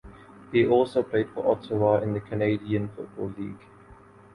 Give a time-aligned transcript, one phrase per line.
[0.51, 3.67] He also played for Ottawa in the Canadian Football League.